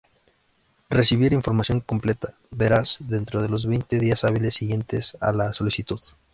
[0.89, 5.99] Recibir información completa, veraz, dentro de los veinte días hábiles siguientes a la solicitud.